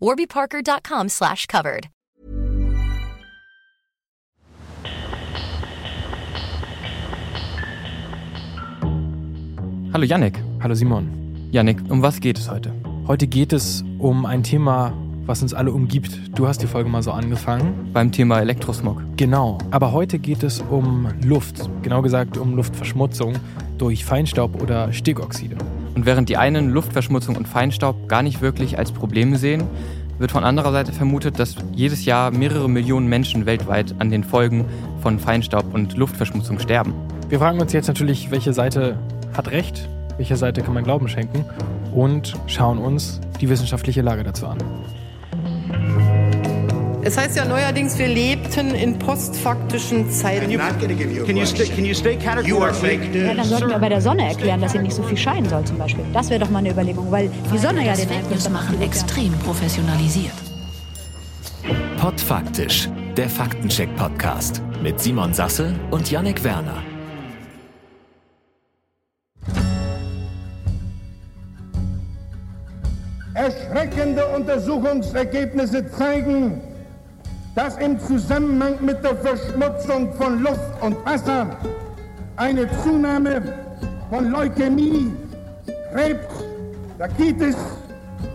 [0.00, 1.88] warbyparker.com slash covered.
[9.92, 10.38] Hallo Yannick.
[10.62, 11.48] Hallo Simon.
[11.52, 12.70] Yannick, um was geht es heute?
[13.06, 14.92] Heute geht es um ein Thema,
[15.24, 16.36] was uns alle umgibt.
[16.38, 17.90] Du hast die Folge mal so angefangen.
[17.94, 19.00] Beim Thema Elektrosmog.
[19.16, 19.56] Genau.
[19.70, 21.70] Aber heute geht es um Luft.
[21.82, 23.34] Genau gesagt um Luftverschmutzung
[23.78, 25.56] durch Feinstaub oder Stickoxide.
[25.96, 29.64] Und während die einen Luftverschmutzung und Feinstaub gar nicht wirklich als Probleme sehen,
[30.18, 34.66] wird von anderer Seite vermutet, dass jedes Jahr mehrere Millionen Menschen weltweit an den Folgen
[35.00, 36.92] von Feinstaub und Luftverschmutzung sterben.
[37.30, 38.98] Wir fragen uns jetzt natürlich, welche Seite
[39.34, 41.46] hat recht, welcher Seite kann man Glauben schenken
[41.94, 44.58] und schauen uns die wissenschaftliche Lage dazu an.
[47.06, 50.50] Es heißt ja neuerdings, wir lebten in postfaktischen Zeiten.
[50.50, 53.28] Can you stay, can you stay You are fake news.
[53.28, 55.64] Ja, dann sollten wir bei der Sonne erklären, dass sie nicht so viel scheinen soll
[55.64, 56.02] zum Beispiel.
[56.12, 59.32] Das wäre doch mal eine Überlegung, weil die Sonne ja das den Einfluss machen extrem
[59.34, 60.32] professionalisiert.
[62.00, 66.82] Podfaktisch, der Faktencheck-Podcast mit Simon Sasse und Yannick Werner.
[73.34, 76.60] Erschreckende Untersuchungsergebnisse zeigen,
[77.56, 81.56] dass im Zusammenhang mit der Verschmutzung von Luft und Wasser
[82.36, 83.42] eine Zunahme
[84.10, 85.10] von Leukämie,
[85.90, 86.26] Krebs,
[86.98, 87.56] Rakitis,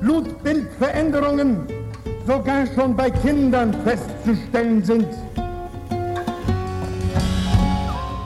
[0.02, 1.67] Blutbildveränderungen
[2.25, 5.08] sogar schon bei Kindern festzustellen sind.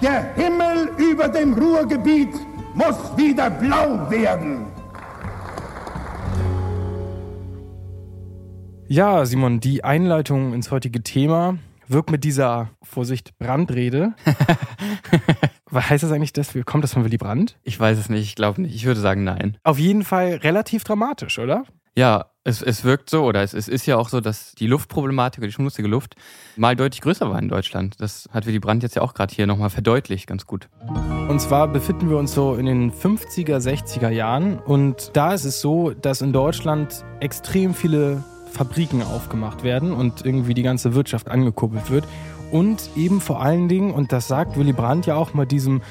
[0.02, 2.34] Der Himmel über dem Ruhrgebiet
[2.74, 4.65] muss wieder blau werden.
[8.88, 11.58] Ja, Simon, die Einleitung ins heutige Thema
[11.88, 14.14] wirkt mit dieser, Vorsicht, Brandrede.
[15.72, 17.58] Was heißt das eigentlich, dass wir, kommt das von Willy Brandt?
[17.64, 18.76] Ich weiß es nicht, ich glaube nicht.
[18.76, 19.58] Ich würde sagen nein.
[19.64, 21.64] Auf jeden Fall relativ dramatisch, oder?
[21.98, 25.44] Ja, es, es wirkt so, oder es, es ist ja auch so, dass die Luftproblematik,
[25.44, 26.16] die schmutzige Luft,
[26.56, 27.96] mal deutlich größer war in Deutschland.
[28.00, 30.70] Das hat Willy Brandt jetzt ja auch gerade hier nochmal verdeutlicht, ganz gut.
[31.28, 35.60] Und zwar befinden wir uns so in den 50er, 60er Jahren und da ist es
[35.60, 38.24] so, dass in Deutschland extrem viele
[38.56, 42.06] Fabriken aufgemacht werden und irgendwie die ganze Wirtschaft angekuppelt wird.
[42.52, 45.82] Und eben vor allen Dingen, und das sagt Willy Brandt ja auch mal diesem,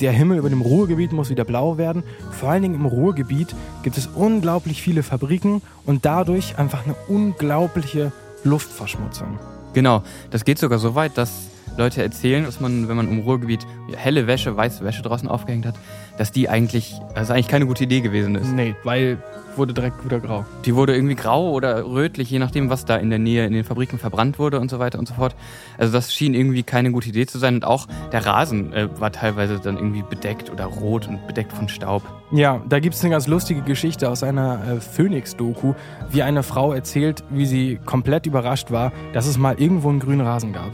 [0.00, 2.02] der Himmel über dem Ruhrgebiet muss wieder blau werden.
[2.30, 8.12] Vor allen Dingen im Ruhrgebiet gibt es unglaublich viele Fabriken und dadurch einfach eine unglaubliche
[8.44, 9.38] Luftverschmutzung.
[9.72, 13.66] Genau, das geht sogar so weit, dass Leute erzählen, dass man, wenn man im Ruhrgebiet
[13.94, 15.74] helle Wäsche, weiße Wäsche draußen aufgehängt hat,
[16.18, 18.52] dass die eigentlich, also eigentlich keine gute Idee gewesen ist.
[18.52, 19.18] Nee, weil
[19.56, 20.44] wurde direkt wieder grau.
[20.64, 23.64] Die wurde irgendwie grau oder rötlich, je nachdem, was da in der Nähe in den
[23.64, 25.34] Fabriken verbrannt wurde und so weiter und so fort.
[25.78, 29.12] Also das schien irgendwie keine gute Idee zu sein und auch der Rasen äh, war
[29.12, 32.02] teilweise dann irgendwie bedeckt oder rot und bedeckt von Staub.
[32.32, 35.74] Ja, da gibt es eine ganz lustige Geschichte aus einer äh, Phoenix-Doku,
[36.10, 40.20] wie eine Frau erzählt, wie sie komplett überrascht war, dass es mal irgendwo einen grünen
[40.20, 40.72] Rasen gab.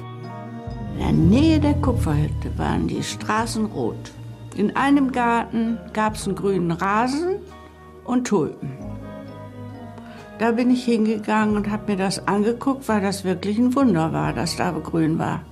[0.96, 4.12] In der Nähe der Kupferhütte waren die Straßen rot.
[4.56, 7.36] In einem Garten gab es einen grünen Rasen
[8.04, 8.70] und Tulpen.
[10.38, 14.32] Da bin ich hingegangen und habe mir das angeguckt, weil das wirklich ein Wunder war,
[14.32, 15.42] dass da grün war.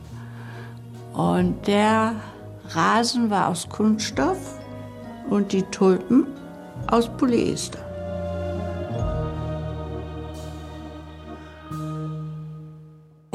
[1.12, 2.14] Und der
[2.70, 4.58] Rasen war aus Kunststoff
[5.28, 6.26] und die Tulpen
[6.86, 7.83] aus Polyester.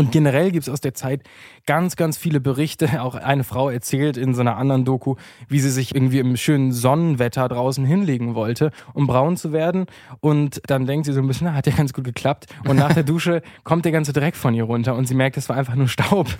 [0.09, 1.21] Und generell gibt es aus der Zeit
[1.67, 2.99] ganz, ganz viele Berichte.
[3.03, 6.71] Auch eine Frau erzählt in so einer anderen Doku, wie sie sich irgendwie im schönen
[6.71, 9.85] Sonnenwetter draußen hinlegen wollte, um braun zu werden.
[10.19, 12.47] Und dann denkt sie so ein bisschen, na, hat ja ganz gut geklappt.
[12.67, 15.47] Und nach der Dusche kommt der ganze Dreck von ihr runter und sie merkt, es
[15.47, 16.27] war einfach nur Staub.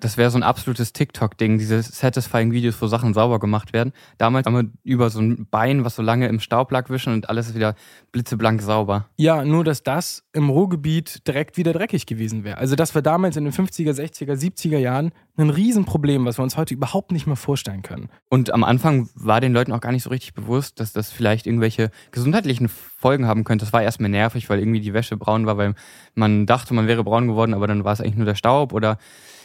[0.00, 3.92] Das wäre so ein absolutes TikTok-Ding, diese satisfying Videos, wo Sachen sauber gemacht werden.
[4.16, 7.28] Damals haben wir über so ein Bein, was so lange im Staub lag, wischen und
[7.28, 7.74] alles ist wieder
[8.12, 9.06] blitzeblank sauber.
[9.16, 12.58] Ja, nur dass das im Ruhrgebiet direkt wieder dreckig gewesen wäre.
[12.58, 16.56] Also das war damals in den 50er, 60er, 70er Jahren ein Riesenproblem, was wir uns
[16.56, 18.08] heute überhaupt nicht mehr vorstellen können.
[18.28, 21.46] Und am Anfang war den Leuten auch gar nicht so richtig bewusst, dass das vielleicht
[21.46, 23.64] irgendwelche gesundheitlichen Folgen haben könnte.
[23.64, 25.74] Das war erstmal nervig, weil irgendwie die Wäsche braun war, weil
[26.14, 28.98] man dachte, man wäre braun geworden, aber dann war es eigentlich nur der Staub oder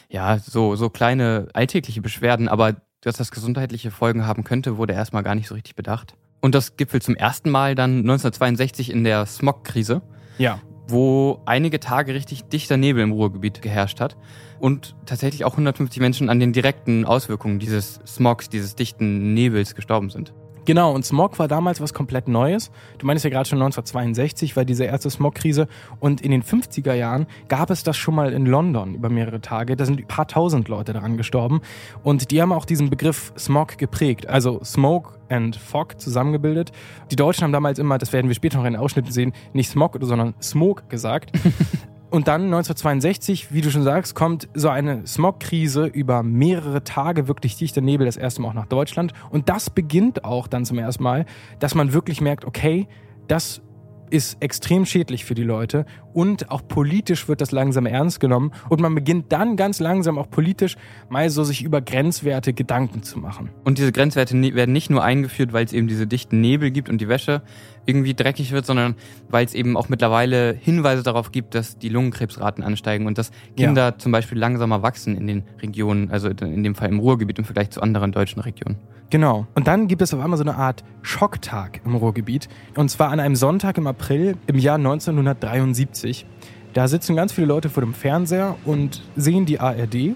[0.10, 2.48] ja, so, so kleine alltägliche Beschwerden.
[2.48, 6.16] Aber dass das gesundheitliche Folgen haben könnte, wurde erstmal gar nicht so richtig bedacht.
[6.40, 10.02] Und das gipfelt zum ersten Mal dann 1962 in der Smog-Krise.
[10.38, 10.60] Ja.
[10.88, 14.18] Wo einige Tage richtig dichter Nebel im Ruhrgebiet geherrscht hat
[14.60, 20.10] und tatsächlich auch 150 Menschen an den direkten Auswirkungen dieses Smogs, dieses dichten Nebels gestorben
[20.10, 20.34] sind.
[20.68, 22.72] Genau, und Smog war damals was komplett Neues.
[22.98, 25.70] Du meinst ja gerade schon 1962 war diese erste Smog-Krise
[26.02, 29.78] und in den 50er Jahren gab es das schon mal in London über mehrere Tage.
[29.78, 31.62] Da sind ein paar tausend Leute daran gestorben
[32.04, 36.74] und die haben auch diesen Begriff Smog geprägt, also Smoke and Fog zusammengebildet.
[37.12, 39.98] Die Deutschen haben damals immer, das werden wir später noch in Ausschnitten sehen, nicht Smog,
[40.02, 41.32] sondern Smoke gesagt.
[42.10, 47.58] Und dann 1962, wie du schon sagst, kommt so eine Smogkrise über mehrere Tage, wirklich
[47.58, 49.12] dichter Nebel, das erste Mal auch nach Deutschland.
[49.30, 51.26] Und das beginnt auch dann zum ersten Mal,
[51.60, 52.88] dass man wirklich merkt, okay,
[53.28, 53.62] das
[54.10, 58.80] ist extrem schädlich für die Leute und auch politisch wird das langsam ernst genommen und
[58.80, 60.78] man beginnt dann ganz langsam auch politisch
[61.10, 63.50] mal so sich über Grenzwerte Gedanken zu machen.
[63.64, 67.00] Und diese Grenzwerte werden nicht nur eingeführt, weil es eben diese dichten Nebel gibt und
[67.02, 67.42] die Wäsche
[67.88, 68.96] irgendwie dreckig wird, sondern
[69.30, 73.90] weil es eben auch mittlerweile Hinweise darauf gibt, dass die Lungenkrebsraten ansteigen und dass Kinder
[73.90, 73.98] ja.
[73.98, 77.70] zum Beispiel langsamer wachsen in den Regionen, also in dem Fall im Ruhrgebiet im Vergleich
[77.72, 78.78] zu anderen deutschen Regionen.
[79.10, 79.48] Genau.
[79.56, 82.50] Und dann gibt es auf einmal so eine Art Schocktag im Ruhrgebiet.
[82.76, 86.26] Und zwar an einem Sonntag im April im Jahr 1973.
[86.74, 90.16] Da sitzen ganz viele Leute vor dem Fernseher und sehen die ARD.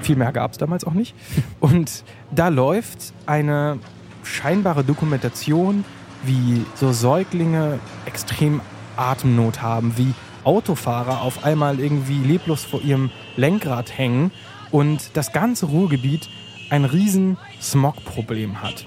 [0.00, 1.14] Viel mehr gab es damals auch nicht.
[1.60, 2.02] Und
[2.34, 3.78] da läuft eine
[4.24, 5.84] scheinbare Dokumentation,
[6.24, 8.60] wie so Säuglinge extrem
[8.96, 10.14] Atemnot haben, wie
[10.44, 14.32] Autofahrer auf einmal irgendwie leblos vor ihrem Lenkrad hängen
[14.70, 16.28] und das ganze Ruhrgebiet
[16.70, 18.84] ein riesen Smog-Problem hat.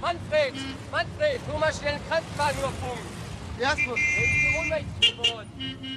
[0.00, 0.54] Manfred,
[0.90, 3.18] Manfred, tu mal schnell einen Krankenwagen überfunken.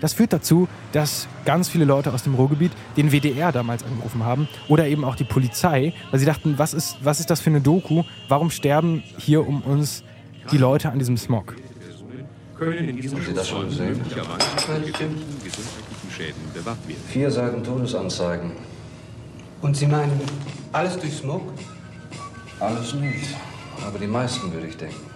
[0.01, 4.47] Das führt dazu, dass ganz viele Leute aus dem Ruhrgebiet den WDR damals angerufen haben
[4.67, 7.61] oder eben auch die Polizei, weil sie dachten, was ist, was ist das für eine
[7.61, 8.03] Doku?
[8.27, 10.03] Warum sterben hier um uns
[10.51, 11.55] die Leute an diesem Smog?
[12.59, 13.99] Haben Sie das schon gesehen?
[17.07, 18.51] Vier Seiten Todesanzeigen.
[19.61, 20.19] Und Sie meinen,
[20.71, 21.41] alles durch Smog?
[22.59, 23.35] Alles nicht.
[23.85, 25.11] Aber die meisten, würde ich denken.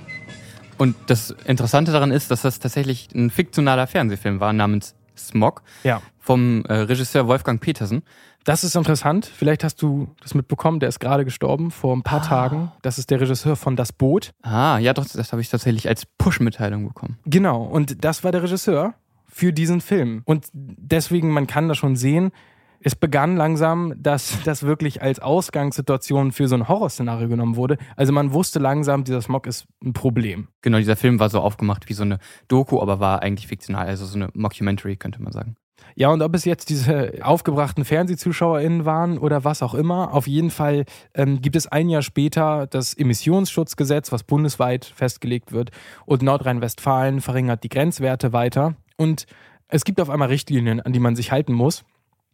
[0.78, 6.02] Und das Interessante daran ist, dass das tatsächlich ein fiktionaler Fernsehfilm war namens Smog ja.
[6.20, 8.04] vom äh, Regisseur Wolfgang Petersen.
[8.46, 9.26] Das ist interessant.
[9.26, 10.80] Vielleicht hast du das mitbekommen.
[10.80, 12.26] Der ist gerade gestorben vor ein paar ah.
[12.26, 12.72] Tagen.
[12.84, 14.32] Das ist der Regisseur von Das Boot.
[14.44, 17.18] Ah, ja, doch, das habe ich tatsächlich als Push-Mitteilung bekommen.
[17.26, 17.64] Genau.
[17.64, 18.94] Und das war der Regisseur
[19.26, 20.22] für diesen Film.
[20.26, 22.32] Und deswegen, man kann da schon sehen,
[22.80, 27.78] es begann langsam, dass das wirklich als Ausgangssituation für so ein Horrorszenario genommen wurde.
[27.96, 30.50] Also man wusste langsam, dieser Smog ist ein Problem.
[30.62, 34.06] Genau, dieser Film war so aufgemacht wie so eine Doku, aber war eigentlich fiktional, also
[34.06, 35.56] so eine Mockumentary, könnte man sagen.
[35.96, 40.52] Ja, und ob es jetzt diese aufgebrachten FernsehzuschauerInnen waren oder was auch immer, auf jeden
[40.52, 45.72] Fall ähm, gibt es ein Jahr später das Emissionsschutzgesetz, was bundesweit festgelegt wird.
[46.06, 48.76] Und Nordrhein-Westfalen verringert die Grenzwerte weiter.
[48.98, 49.26] Und
[49.68, 51.84] es gibt auf einmal Richtlinien, an die man sich halten muss.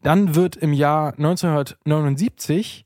[0.02, 2.86] Dann wird im Jahr 1979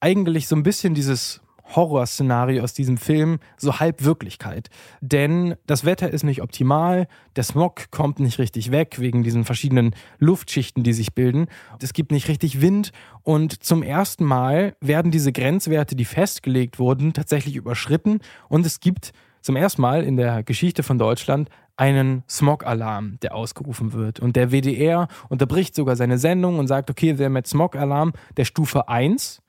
[0.00, 1.43] eigentlich so ein bisschen dieses
[1.76, 4.68] Horrorszenario aus diesem Film so halb Wirklichkeit.
[5.00, 7.06] Denn das Wetter ist nicht optimal,
[7.36, 11.46] der Smog kommt nicht richtig weg wegen diesen verschiedenen Luftschichten, die sich bilden.
[11.80, 12.92] Es gibt nicht richtig Wind
[13.22, 19.12] und zum ersten Mal werden diese Grenzwerte, die festgelegt wurden, tatsächlich überschritten und es gibt
[19.40, 24.20] zum ersten Mal in der Geschichte von Deutschland einen Smog-Alarm, der ausgerufen wird.
[24.20, 28.44] Und der WDR unterbricht sogar seine Sendung und sagt, okay, wir haben jetzt Smog-Alarm der
[28.44, 29.42] Stufe 1.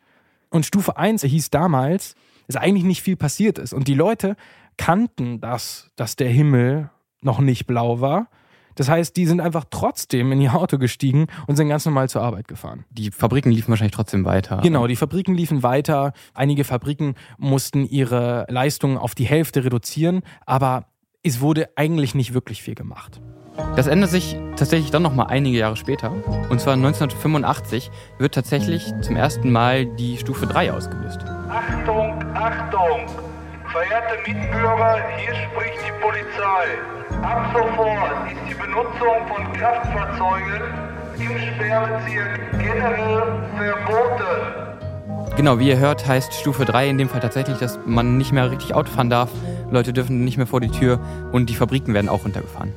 [0.55, 2.15] Und Stufe 1 hieß damals,
[2.47, 3.73] dass eigentlich nicht viel passiert ist.
[3.73, 4.37] Und die Leute
[4.77, 8.29] kannten das, dass der Himmel noch nicht blau war.
[8.75, 12.21] Das heißt, die sind einfach trotzdem in ihr Auto gestiegen und sind ganz normal zur
[12.21, 12.85] Arbeit gefahren.
[12.89, 14.61] Die Fabriken liefen wahrscheinlich trotzdem weiter.
[14.63, 16.13] Genau, die Fabriken liefen weiter.
[16.33, 20.87] Einige Fabriken mussten ihre Leistungen auf die Hälfte reduzieren, aber
[21.21, 23.19] es wurde eigentlich nicht wirklich viel gemacht.
[23.75, 26.11] Das ändert sich tatsächlich dann nochmal einige Jahre später.
[26.49, 31.19] Und zwar 1985 wird tatsächlich zum ersten Mal die Stufe 3 ausgelöst.
[31.49, 33.05] Achtung, Achtung!
[33.71, 36.65] Verehrte Mitbürger, hier spricht die Polizei.
[37.21, 40.61] Ab sofort ist die Benutzung von Kraftfahrzeugen
[41.19, 43.23] im Sperrbezirk generell
[43.57, 44.65] verboten.
[45.35, 48.49] Genau, wie ihr hört, heißt Stufe 3 in dem Fall tatsächlich, dass man nicht mehr
[48.51, 49.29] richtig Auto fahren darf.
[49.69, 50.99] Leute dürfen nicht mehr vor die Tür
[51.33, 52.71] und die Fabriken werden auch runtergefahren.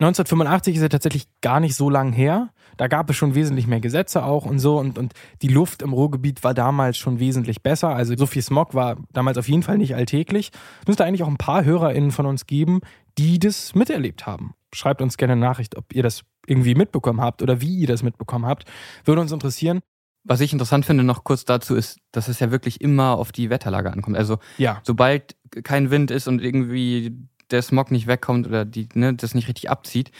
[0.00, 2.50] 1985 ist ja tatsächlich gar nicht so lang her.
[2.76, 5.12] Da gab es schon wesentlich mehr Gesetze auch und so und, und
[5.42, 7.88] die Luft im Ruhrgebiet war damals schon wesentlich besser.
[7.88, 10.52] Also so viel Smog war damals auf jeden Fall nicht alltäglich.
[10.82, 12.80] Es müsste eigentlich auch ein paar HörerInnen von uns geben,
[13.18, 14.54] die das miterlebt haben.
[14.72, 18.04] Schreibt uns gerne eine Nachricht, ob ihr das irgendwie mitbekommen habt oder wie ihr das
[18.04, 18.64] mitbekommen habt.
[19.04, 19.80] Würde uns interessieren.
[20.22, 23.50] Was ich interessant finde noch kurz dazu ist, dass es ja wirklich immer auf die
[23.50, 24.16] Wetterlage ankommt.
[24.16, 24.80] Also ja.
[24.84, 27.16] sobald kein Wind ist und irgendwie
[27.50, 30.10] der Smog nicht wegkommt oder die, ne, das nicht richtig abzieht,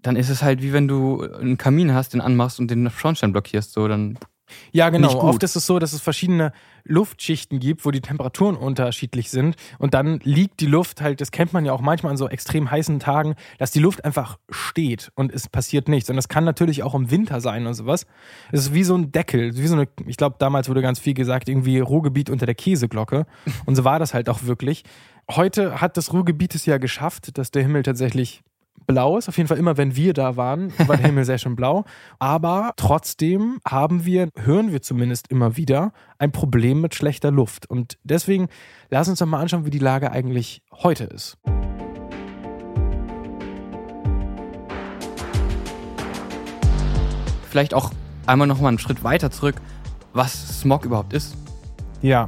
[0.00, 3.32] dann ist es halt wie wenn du einen Kamin hast, den anmachst und den Schornstein
[3.32, 3.72] blockierst.
[3.72, 4.18] So, dann
[4.72, 5.20] ja, genau.
[5.20, 6.52] Oft ist es so, dass es verschiedene
[6.84, 9.56] Luftschichten gibt, wo die Temperaturen unterschiedlich sind.
[9.78, 12.70] Und dann liegt die Luft halt, das kennt man ja auch manchmal an so extrem
[12.70, 16.08] heißen Tagen, dass die Luft einfach steht und es passiert nichts.
[16.10, 18.06] Und das kann natürlich auch im Winter sein und sowas.
[18.52, 21.14] Es ist wie so ein Deckel, wie so eine, ich glaube, damals wurde ganz viel
[21.14, 23.26] gesagt, irgendwie Ruhrgebiet unter der Käseglocke.
[23.64, 24.84] Und so war das halt auch wirklich.
[25.28, 28.44] Heute hat das Ruhrgebiet es ja geschafft, dass der Himmel tatsächlich
[28.86, 29.28] blau ist.
[29.28, 31.84] Auf jeden Fall immer, wenn wir da waren, war der Himmel sehr schön blau.
[32.20, 37.68] Aber trotzdem haben wir, hören wir zumindest immer wieder, ein Problem mit schlechter Luft.
[37.68, 38.46] Und deswegen
[38.88, 41.36] lass uns doch mal anschauen, wie die Lage eigentlich heute ist.
[47.50, 47.90] Vielleicht auch
[48.26, 49.56] einmal noch mal einen Schritt weiter zurück,
[50.12, 51.36] was Smog überhaupt ist.
[52.00, 52.26] Ja,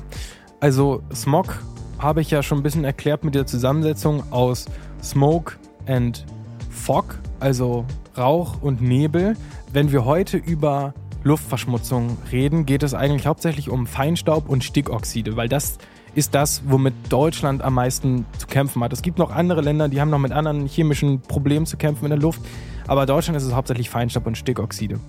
[0.58, 1.60] also Smog
[1.98, 4.66] habe ich ja schon ein bisschen erklärt mit der Zusammensetzung aus
[5.02, 5.54] Smoke
[5.86, 6.24] and
[6.70, 7.84] Fog, also
[8.16, 9.36] Rauch und Nebel.
[9.72, 15.48] Wenn wir heute über Luftverschmutzung reden, geht es eigentlich hauptsächlich um Feinstaub und Stickoxide, weil
[15.48, 15.78] das
[16.14, 18.92] ist das, womit Deutschland am meisten zu kämpfen hat.
[18.92, 22.10] Es gibt noch andere Länder, die haben noch mit anderen chemischen Problemen zu kämpfen in
[22.10, 22.40] der Luft,
[22.86, 25.00] aber Deutschland ist es hauptsächlich Feinstaub und Stickoxide.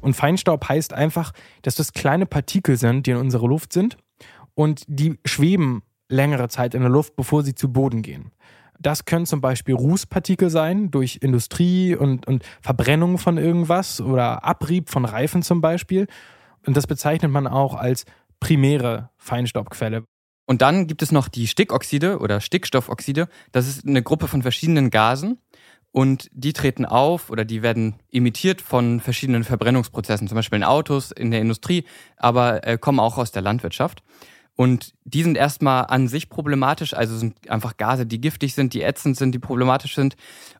[0.00, 3.96] Und Feinstaub heißt einfach, dass das kleine Partikel sind, die in unserer Luft sind
[4.54, 8.32] und die schweben längere Zeit in der Luft, bevor sie zu Boden gehen.
[8.78, 14.90] Das können zum Beispiel Rußpartikel sein durch Industrie und, und Verbrennung von irgendwas oder Abrieb
[14.90, 16.06] von Reifen zum Beispiel.
[16.66, 18.04] Und das bezeichnet man auch als
[18.40, 20.04] primäre Feinstaubquelle.
[20.46, 23.28] Und dann gibt es noch die Stickoxide oder Stickstoffoxide.
[23.52, 25.38] Das ist eine Gruppe von verschiedenen Gasen
[25.90, 31.12] und die treten auf oder die werden emittiert von verschiedenen Verbrennungsprozessen, zum Beispiel in Autos,
[31.12, 31.84] in der Industrie,
[32.16, 34.02] aber äh, kommen auch aus der Landwirtschaft.
[34.56, 38.82] Und die sind erstmal an sich problematisch, also sind einfach Gase, die giftig sind, die
[38.82, 40.16] ätzend sind, die problematisch sind.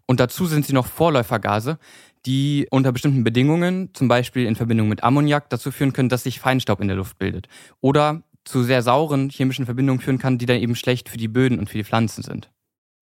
[0.07, 1.79] Und dazu sind sie noch Vorläufergase,
[2.27, 6.41] die unter bestimmten Bedingungen, zum Beispiel in Verbindung mit Ammoniak, dazu führen können, dass sich
[6.41, 7.49] Feinstaub in der Luft bildet.
[7.81, 11.59] Oder zu sehr sauren chemischen Verbindungen führen kann, die dann eben schlecht für die Böden
[11.59, 12.51] und für die Pflanzen sind.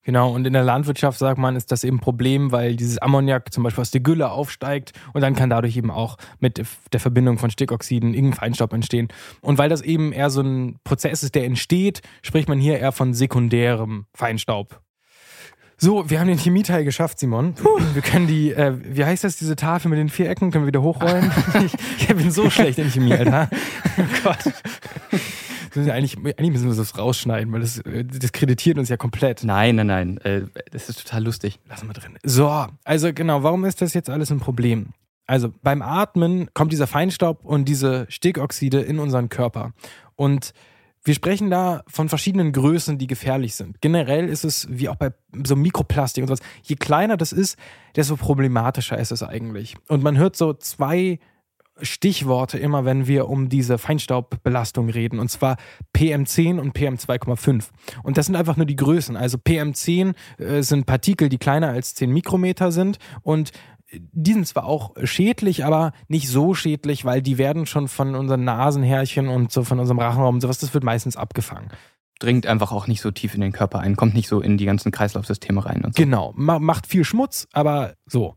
[0.05, 3.53] Genau, und in der Landwirtschaft, sagt man, ist das eben ein Problem, weil dieses Ammoniak
[3.53, 6.61] zum Beispiel aus der Gülle aufsteigt und dann kann dadurch eben auch mit
[6.93, 9.09] der Verbindung von Stickoxiden irgendein Feinstaub entstehen.
[9.41, 12.91] Und weil das eben eher so ein Prozess ist, der entsteht, spricht man hier eher
[12.91, 14.81] von sekundärem Feinstaub.
[15.77, 17.55] So, wir haben den Chemieteil geschafft, Simon.
[17.55, 17.69] Puh.
[17.93, 20.69] Wir können die, äh, wie heißt das, diese Tafel mit den vier Ecken, können wir
[20.69, 21.31] wieder hochrollen?
[21.65, 23.49] ich, ich bin so schlecht in Chemie, Alter.
[23.99, 24.39] Oh Gott
[25.77, 29.45] eigentlich, eigentlich müssen wir das rausschneiden, weil das äh, diskreditiert uns ja komplett.
[29.45, 30.19] Nein, nein, nein.
[30.19, 31.59] Äh, das ist total lustig.
[31.69, 32.19] Lass mal drin.
[32.23, 34.89] So, also genau, warum ist das jetzt alles ein Problem?
[35.27, 39.73] Also beim Atmen kommt dieser Feinstaub und diese Stickoxide in unseren Körper.
[40.17, 40.53] Und
[41.05, 43.81] wir sprechen da von verschiedenen Größen, die gefährlich sind.
[43.81, 45.13] Generell ist es wie auch bei
[45.45, 46.41] so Mikroplastik und sowas.
[46.63, 47.59] Je kleiner das ist,
[47.97, 49.75] desto problematischer ist es eigentlich.
[49.89, 51.19] Und man hört so zwei
[51.83, 55.57] Stichworte immer, wenn wir um diese Feinstaubbelastung reden, und zwar
[55.97, 57.69] PM10 und PM2,5.
[58.03, 59.17] Und das sind einfach nur die Größen.
[59.17, 63.53] Also PM10 äh, sind Partikel, die kleiner als 10 Mikrometer sind und
[63.95, 68.45] die sind zwar auch schädlich, aber nicht so schädlich, weil die werden schon von unseren
[68.45, 71.69] Nasenhärchen und so von unserem Rachenraum und sowas, das wird meistens abgefangen
[72.23, 74.65] dringt einfach auch nicht so tief in den Körper ein, kommt nicht so in die
[74.65, 75.85] ganzen Kreislaufsysteme rein.
[75.85, 76.03] Und so.
[76.03, 78.37] Genau, macht viel Schmutz, aber so.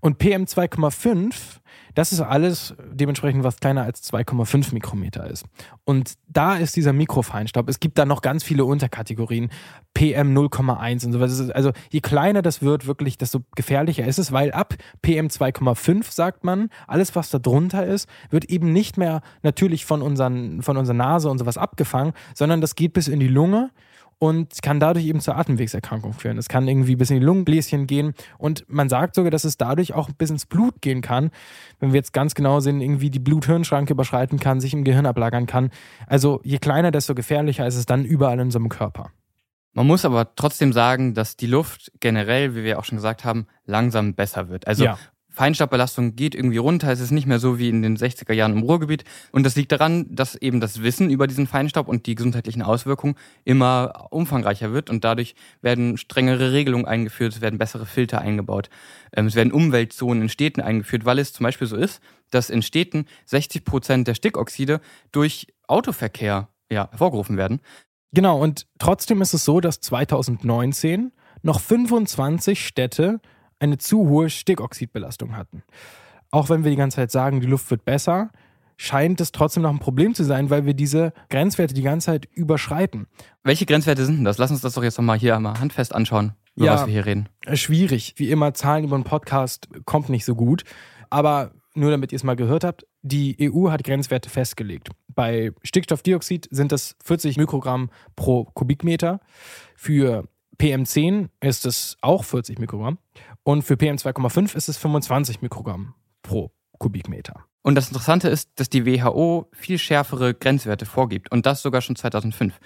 [0.00, 1.59] Und PM2,5
[1.94, 5.44] das ist alles dementsprechend was kleiner als 2,5 Mikrometer ist.
[5.84, 7.68] Und da ist dieser Mikrofeinstaub.
[7.68, 9.50] Es gibt da noch ganz viele Unterkategorien.
[9.94, 11.54] PM 0,1 und so weiter.
[11.54, 16.44] Also je kleiner das wird, wirklich, desto gefährlicher ist es, weil ab PM 2,5 sagt
[16.44, 20.96] man, alles was da drunter ist, wird eben nicht mehr natürlich von, unseren, von unserer
[20.96, 23.70] Nase und sowas abgefangen, sondern das geht bis in die Lunge
[24.20, 26.36] und kann dadurch eben zur Atemwegserkrankung führen.
[26.36, 29.94] Es kann irgendwie bis in die Lungenbläschen gehen und man sagt sogar, dass es dadurch
[29.94, 31.30] auch bis ins Blut gehen kann,
[31.80, 35.46] wenn wir jetzt ganz genau sind, irgendwie die Blut-Hirn-Schranke überschreiten kann, sich im Gehirn ablagern
[35.46, 35.70] kann.
[36.06, 39.10] Also je kleiner, desto gefährlicher ist es dann überall in unserem Körper.
[39.72, 43.46] Man muss aber trotzdem sagen, dass die Luft generell, wie wir auch schon gesagt haben,
[43.64, 44.66] langsam besser wird.
[44.66, 44.98] Also ja.
[45.30, 46.90] Feinstaubbelastung geht irgendwie runter.
[46.90, 49.04] Es ist nicht mehr so wie in den 60er Jahren im Ruhrgebiet.
[49.32, 53.14] Und das liegt daran, dass eben das Wissen über diesen Feinstaub und die gesundheitlichen Auswirkungen
[53.44, 54.90] immer umfangreicher wird.
[54.90, 58.70] Und dadurch werden strengere Regelungen eingeführt, es werden bessere Filter eingebaut.
[59.12, 62.62] Ähm, es werden Umweltzonen in Städten eingeführt, weil es zum Beispiel so ist, dass in
[62.62, 64.80] Städten 60 Prozent der Stickoxide
[65.12, 67.60] durch Autoverkehr ja, hervorgerufen werden.
[68.12, 73.20] Genau, und trotzdem ist es so, dass 2019 noch 25 Städte
[73.60, 75.62] eine zu hohe Stickoxidbelastung hatten.
[76.30, 78.30] Auch wenn wir die ganze Zeit sagen, die Luft wird besser,
[78.76, 82.28] scheint es trotzdem noch ein Problem zu sein, weil wir diese Grenzwerte die ganze Zeit
[82.32, 83.06] überschreiten.
[83.44, 84.38] Welche Grenzwerte sind denn das?
[84.38, 86.74] Lass uns das doch jetzt nochmal hier einmal handfest anschauen, über Ja.
[86.74, 87.28] was wir hier reden.
[87.52, 88.14] Schwierig.
[88.16, 90.64] Wie immer, Zahlen über einen Podcast kommt nicht so gut.
[91.10, 94.88] Aber nur damit ihr es mal gehört habt, die EU hat Grenzwerte festgelegt.
[95.08, 99.20] Bei Stickstoffdioxid sind es 40 Mikrogramm pro Kubikmeter.
[99.76, 100.24] Für
[100.58, 102.98] PM10 ist es auch 40 Mikrogramm.
[103.50, 107.46] Und für PM2,5 ist es 25 Mikrogramm pro Kubikmeter.
[107.62, 111.96] Und das Interessante ist, dass die WHO viel schärfere Grenzwerte vorgibt und das sogar schon
[111.96, 112.60] 2005.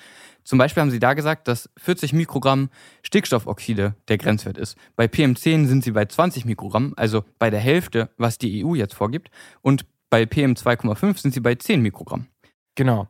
[0.44, 2.68] Zum Beispiel haben sie da gesagt, dass 40 Mikrogramm
[3.02, 4.76] Stickstoffoxide der Grenzwert ist.
[4.94, 8.92] Bei PM10 sind sie bei 20 Mikrogramm, also bei der Hälfte, was die EU jetzt
[8.92, 9.30] vorgibt.
[9.62, 12.26] Und bei PM2,5 sind sie bei 10 Mikrogramm.
[12.74, 13.08] Genau.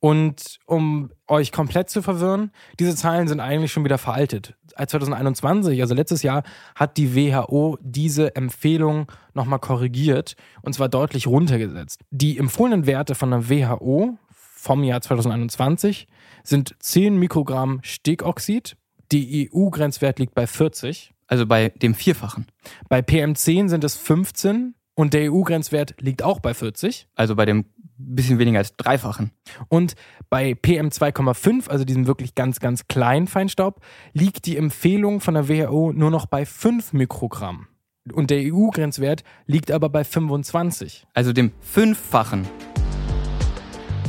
[0.00, 4.54] Und um euch komplett zu verwirren, diese Zahlen sind eigentlich schon wieder veraltet.
[4.76, 6.44] Als 2021, also letztes Jahr,
[6.76, 12.00] hat die WHO diese Empfehlung nochmal korrigiert und zwar deutlich runtergesetzt.
[12.10, 16.06] Die empfohlenen Werte von der WHO vom Jahr 2021
[16.44, 18.76] sind 10 Mikrogramm Stickoxid.
[19.10, 21.12] Die EU-Grenzwert liegt bei 40.
[21.26, 22.46] Also bei dem Vierfachen.
[22.88, 27.06] Bei PM10 sind es 15 und der EU-Grenzwert liegt auch bei 40.
[27.14, 27.66] Also bei dem
[27.98, 29.30] bisschen weniger als Dreifachen.
[29.68, 29.94] Und
[30.28, 33.80] bei PM2,5, also diesem wirklich ganz, ganz kleinen Feinstaub,
[34.12, 37.68] liegt die Empfehlung von der WHO nur noch bei 5 Mikrogramm.
[38.12, 41.06] Und der EU-Grenzwert liegt aber bei 25.
[41.14, 42.48] Also dem Fünffachen.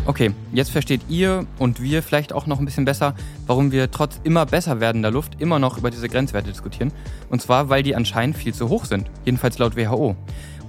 [0.08, 3.13] Okay, jetzt versteht ihr und wir vielleicht auch noch ein bisschen besser,
[3.46, 6.91] warum wir trotz immer besser werdender Luft immer noch über diese Grenzwerte diskutieren.
[7.29, 9.12] Und zwar, weil die anscheinend viel zu hoch sind.
[9.24, 10.15] Jedenfalls laut WHO.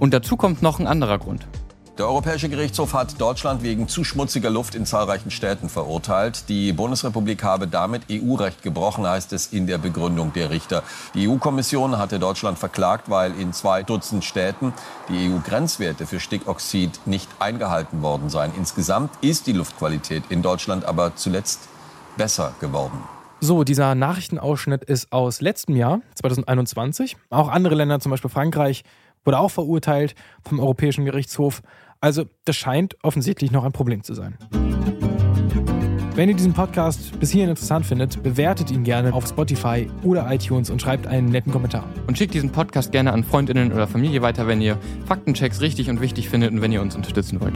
[0.01, 1.45] Und dazu kommt noch ein anderer Grund.
[1.99, 6.49] Der Europäische Gerichtshof hat Deutschland wegen zu schmutziger Luft in zahlreichen Städten verurteilt.
[6.49, 10.81] Die Bundesrepublik habe damit EU-Recht gebrochen, heißt es in der Begründung der Richter.
[11.13, 14.73] Die EU-Kommission hatte Deutschland verklagt, weil in zwei Dutzend Städten
[15.07, 18.53] die EU-Grenzwerte für Stickoxid nicht eingehalten worden seien.
[18.57, 21.69] Insgesamt ist die Luftqualität in Deutschland aber zuletzt
[22.17, 23.03] besser geworden.
[23.39, 27.17] So, dieser Nachrichtenausschnitt ist aus letztem Jahr, 2021.
[27.29, 28.83] Auch andere Länder, zum Beispiel Frankreich,
[29.23, 31.61] wurde auch verurteilt vom Europäischen Gerichtshof.
[31.99, 34.37] Also, das scheint offensichtlich noch ein Problem zu sein.
[36.13, 40.69] Wenn ihr diesen Podcast bis hierhin interessant findet, bewertet ihn gerne auf Spotify oder iTunes
[40.69, 41.85] und schreibt einen netten Kommentar.
[42.05, 46.01] Und schickt diesen Podcast gerne an Freundinnen oder Familie weiter, wenn ihr Faktenchecks richtig und
[46.01, 47.55] wichtig findet und wenn ihr uns unterstützen wollt.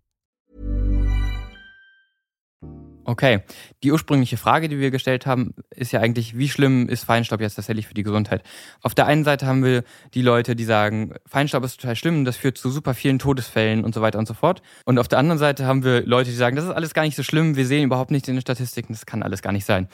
[3.03, 3.41] Okay,
[3.81, 7.55] die ursprüngliche Frage, die wir gestellt haben, ist ja eigentlich, wie schlimm ist Feinstaub jetzt
[7.55, 8.43] tatsächlich für die Gesundheit?
[8.81, 9.83] Auf der einen Seite haben wir
[10.13, 13.95] die Leute, die sagen, Feinstaub ist total schlimm, das führt zu super vielen Todesfällen und
[13.95, 14.61] so weiter und so fort.
[14.85, 17.15] Und auf der anderen Seite haben wir Leute, die sagen, das ist alles gar nicht
[17.15, 19.87] so schlimm, wir sehen überhaupt nichts in den Statistiken, das kann alles gar nicht sein.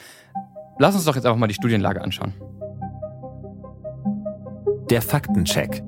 [0.78, 2.34] Lass uns doch jetzt einfach mal die Studienlage anschauen.
[4.90, 5.82] Der Faktencheck.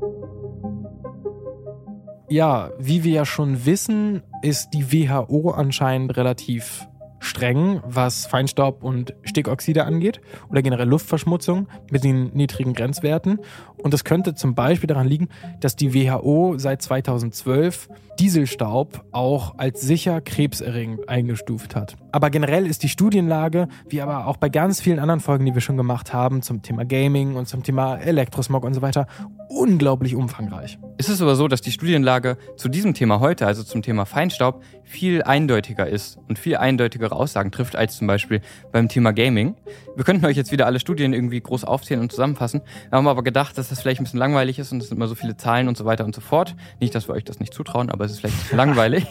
[2.30, 6.86] Ja, wie wir ja schon wissen, ist die WHO anscheinend relativ
[7.20, 13.38] streng, was Feinstaub und Stickoxide angeht oder generell Luftverschmutzung mit den niedrigen Grenzwerten.
[13.82, 15.28] Und das könnte zum Beispiel daran liegen,
[15.60, 17.88] dass die WHO seit 2012
[18.18, 21.96] Dieselstaub auch als sicher krebserregend eingestuft hat.
[22.12, 25.62] Aber generell ist die Studienlage, wie aber auch bei ganz vielen anderen Folgen, die wir
[25.62, 29.06] schon gemacht haben, zum Thema Gaming und zum Thema Elektrosmog und so weiter,
[29.48, 30.78] unglaublich umfangreich.
[30.98, 34.62] Es ist aber so, dass die Studienlage zu diesem Thema heute, also zum Thema Feinstaub,
[34.84, 39.56] viel eindeutiger ist und viel eindeutigere Aussagen trifft als zum Beispiel beim Thema Gaming.
[39.96, 42.60] Wir könnten euch jetzt wieder alle Studien irgendwie groß aufzählen und zusammenfassen.
[42.90, 45.08] Wir haben aber gedacht, dass das vielleicht ein bisschen langweilig ist und es sind immer
[45.08, 46.54] so viele Zahlen und so weiter und so fort.
[46.80, 49.06] Nicht, dass wir euch das nicht zutrauen, aber es ist vielleicht langweilig.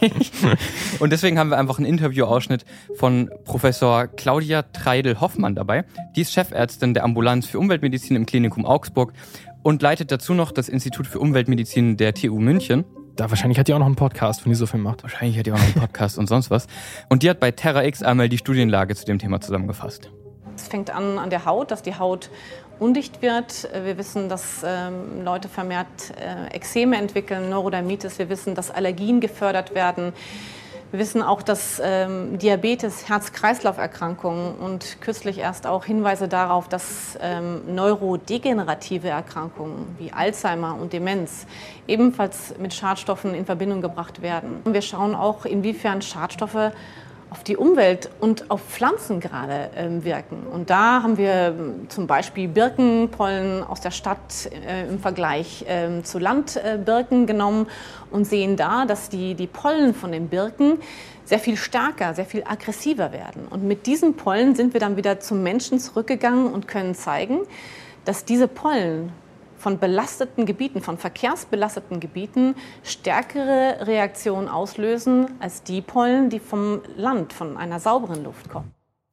[1.00, 2.64] und deswegen haben wir einfach einen Interviewausschnitt
[2.96, 5.84] von Professor Claudia Treidel-Hoffmann dabei.
[6.16, 9.12] Die ist Chefärztin der Ambulanz für Umweltmedizin im Klinikum Augsburg
[9.62, 12.84] und leitet dazu noch das Institut für Umweltmedizin der TU München.
[13.16, 15.02] Da wahrscheinlich hat die auch noch einen Podcast, wenn die so viel macht.
[15.02, 16.66] Wahrscheinlich hat die auch noch einen Podcast und sonst was.
[17.08, 20.10] Und die hat bei Terra X einmal die Studienlage zu dem Thema zusammengefasst.
[20.56, 22.30] Es fängt an an der Haut, dass die Haut
[22.80, 23.68] undicht wird.
[23.84, 25.86] Wir wissen, dass ähm, Leute vermehrt
[26.18, 28.18] äh, Ekzeme entwickeln, Neurodermitis.
[28.18, 30.12] Wir wissen, dass Allergien gefördert werden.
[30.90, 37.60] Wir wissen auch, dass ähm, Diabetes, Herz-Kreislauf-Erkrankungen und kürzlich erst auch Hinweise darauf, dass ähm,
[37.72, 41.46] neurodegenerative Erkrankungen wie Alzheimer und Demenz
[41.86, 44.62] ebenfalls mit Schadstoffen in Verbindung gebracht werden.
[44.64, 46.72] Wir schauen auch, inwiefern Schadstoffe
[47.30, 50.42] auf die Umwelt und auf Pflanzen gerade ähm, wirken.
[50.52, 56.04] Und da haben wir ähm, zum Beispiel Birkenpollen aus der Stadt äh, im Vergleich ähm,
[56.04, 57.68] zu Landbirken äh, genommen
[58.10, 60.78] und sehen da, dass die, die Pollen von den Birken
[61.24, 63.46] sehr viel stärker, sehr viel aggressiver werden.
[63.48, 67.40] Und mit diesen Pollen sind wir dann wieder zum Menschen zurückgegangen und können zeigen,
[68.04, 69.12] dass diese Pollen
[69.60, 77.34] von belasteten Gebieten, von verkehrsbelasteten Gebieten stärkere Reaktionen auslösen als die Pollen, die vom Land,
[77.34, 78.72] von einer sauberen Luft kommen.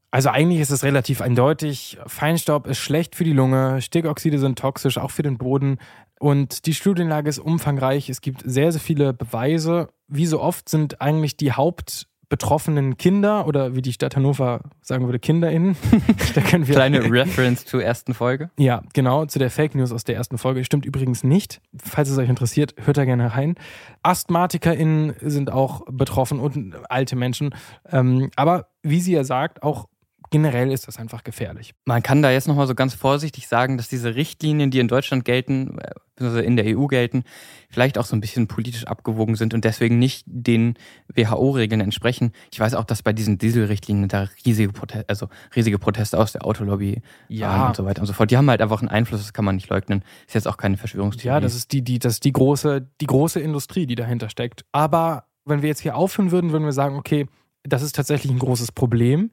[0.09, 1.97] Also eigentlich ist es relativ eindeutig.
[2.07, 5.79] Feinstaub ist schlecht für die Lunge, Stickoxide sind toxisch, auch für den Boden.
[6.19, 8.09] Und die Studienlage ist umfangreich.
[8.09, 9.89] Es gibt sehr, sehr viele Beweise.
[10.07, 15.05] Wie so oft sind eigentlich die Haupt betroffenen Kinder oder wie die Stadt Hannover sagen
[15.05, 15.77] würde, KinderInnen.
[16.35, 18.49] da können wir Kleine Reference zur ersten Folge.
[18.57, 20.63] Ja, genau, zu der Fake News aus der ersten Folge.
[20.65, 21.61] Stimmt übrigens nicht.
[21.81, 23.55] Falls es euch interessiert, hört da gerne rein.
[24.03, 27.55] AsthmatikerInnen sind auch betroffen und alte Menschen.
[27.89, 29.87] Ähm, aber wie sie ja sagt, auch
[30.29, 31.73] generell ist das einfach gefährlich.
[31.85, 35.25] Man kann da jetzt nochmal so ganz vorsichtig sagen, dass diese Richtlinien, die in Deutschland
[35.25, 35.77] gelten,
[36.15, 37.23] beziehungsweise in der EU gelten,
[37.69, 40.75] vielleicht auch so ein bisschen politisch abgewogen sind und deswegen nicht den
[41.13, 42.31] WHO-Regeln entsprechen.
[42.51, 46.45] Ich weiß auch, dass bei diesen Dieselrichtlinien da riesige, Proteste, also riesige Proteste aus der
[46.45, 47.49] Autolobby ja.
[47.49, 48.31] waren und so weiter und so fort.
[48.31, 50.03] Die haben halt einfach einen Einfluss, das kann man nicht leugnen.
[50.27, 51.35] Ist jetzt auch keine Verschwörungstheorie.
[51.35, 54.65] Ja, das ist die, die, das ist die große, die große Industrie, die dahinter steckt.
[54.71, 57.27] Aber wenn wir jetzt hier aufhören würden, würden wir sagen, okay,
[57.63, 59.31] das ist tatsächlich ein großes Problem.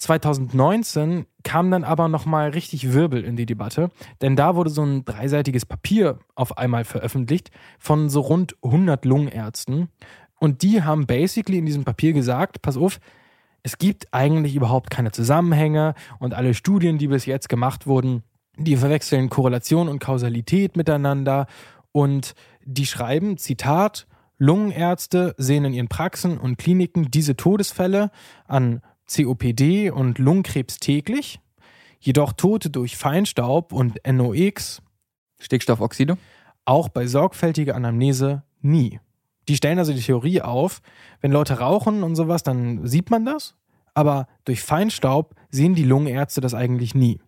[0.00, 3.90] 2019 kam dann aber nochmal richtig Wirbel in die Debatte,
[4.22, 9.88] denn da wurde so ein dreiseitiges Papier auf einmal veröffentlicht von so rund 100 Lungenärzten.
[10.38, 12.98] Und die haben basically in diesem Papier gesagt, pass auf,
[13.62, 18.22] es gibt eigentlich überhaupt keine Zusammenhänge und alle Studien, die bis jetzt gemacht wurden,
[18.56, 21.46] die verwechseln Korrelation und Kausalität miteinander
[21.92, 22.34] und
[22.64, 24.06] die schreiben, Zitat,
[24.38, 28.10] Lungenärzte sehen in ihren Praxen und Kliniken diese Todesfälle
[28.46, 31.40] an COPD und Lungenkrebs täglich,
[31.98, 34.82] jedoch Tote durch Feinstaub und NOx,
[35.40, 36.16] Stickstoffoxide,
[36.64, 39.00] auch bei sorgfältiger Anamnese nie.
[39.48, 40.80] Die stellen also die Theorie auf,
[41.20, 43.54] wenn Leute rauchen und sowas, dann sieht man das,
[43.94, 47.20] aber durch Feinstaub sehen die Lungenärzte das eigentlich nie.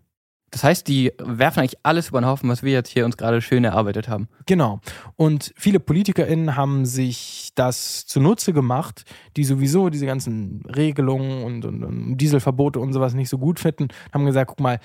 [0.53, 3.41] Das heißt, die werfen eigentlich alles über den Haufen, was wir jetzt hier uns gerade
[3.41, 4.29] schön erarbeitet haben.
[4.45, 4.81] Genau.
[5.17, 9.05] Und viele PolitikerInnen haben sich das zunutze gemacht,
[9.39, 13.89] die sowieso diese ganzen Regelungen und, und, und Dieselverbote und sowas nicht so gut finden,
[14.13, 14.79] haben gesagt, guck mal,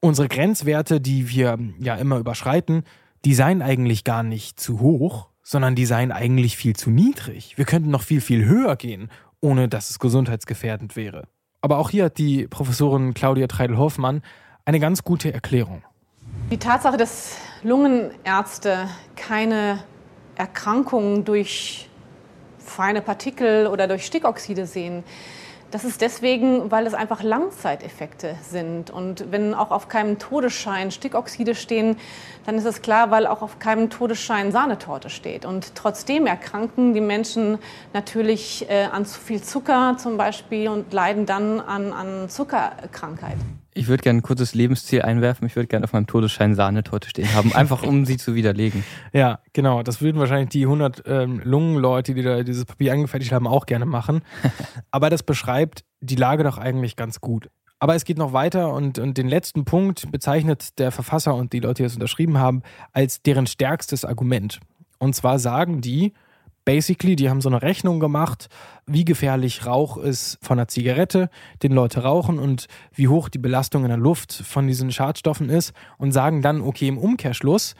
[0.00, 2.84] unsere Grenzwerte, die wir ja immer überschreiten,
[3.26, 7.58] die seien eigentlich gar nicht zu hoch, sondern die seien eigentlich viel zu niedrig.
[7.58, 9.10] Wir könnten noch viel, viel höher gehen,
[9.42, 11.28] ohne dass es gesundheitsgefährdend wäre.
[11.60, 14.22] Aber auch hier hat die Professorin Claudia Treidel-Hoffmann
[14.70, 15.82] eine ganz gute Erklärung.
[16.52, 19.82] Die Tatsache, dass Lungenärzte keine
[20.36, 21.88] Erkrankungen durch
[22.58, 25.02] feine Partikel oder durch Stickoxide sehen,
[25.72, 28.90] das ist deswegen, weil es einfach Langzeiteffekte sind.
[28.90, 31.96] Und wenn auch auf keinem Todesschein Stickoxide stehen,
[32.46, 35.44] dann ist es klar, weil auch auf keinem Todesschein Sahnetorte steht.
[35.44, 37.58] Und trotzdem erkranken die Menschen
[37.92, 43.36] natürlich äh, an zu viel Zucker zum Beispiel und leiden dann an, an Zuckerkrankheit.
[43.72, 45.46] Ich würde gerne ein kurzes Lebensziel einwerfen.
[45.46, 48.84] Ich würde gerne auf meinem Todesschein Sahnetorte stehen haben, einfach um sie zu widerlegen.
[49.12, 49.82] Ja, genau.
[49.82, 53.86] Das würden wahrscheinlich die 100 ähm, Lungenleute, die da dieses Papier angefertigt haben, auch gerne
[53.86, 54.22] machen.
[54.90, 57.50] Aber das beschreibt die Lage doch eigentlich ganz gut.
[57.80, 61.60] Aber es geht noch weiter und, und den letzten Punkt bezeichnet der Verfasser und die
[61.60, 64.60] Leute, die das unterschrieben haben, als deren stärkstes Argument.
[64.98, 66.12] Und zwar sagen die,
[66.70, 68.46] basically, die haben so eine Rechnung gemacht,
[68.86, 71.28] wie gefährlich Rauch ist von einer Zigarette,
[71.64, 75.72] den Leute rauchen und wie hoch die Belastung in der Luft von diesen Schadstoffen ist
[75.98, 77.74] und sagen dann, okay, im Umkehrschluss,